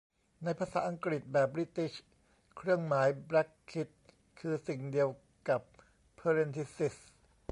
[0.43, 1.91] ในภาษาอังกฤษแบบบริติช
[2.57, 3.37] เครื่องหมาย แบร
[3.69, 3.89] คิท
[4.39, 5.09] คือสิ่งเดียว
[5.49, 5.61] กับ
[6.15, 6.95] เพอะเร็นธิซิซ